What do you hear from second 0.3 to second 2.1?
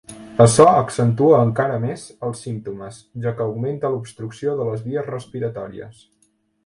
Açò accentua encara més